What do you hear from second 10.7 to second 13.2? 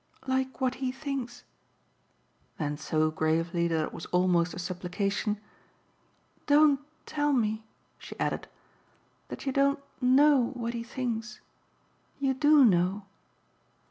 he thinks. You do know."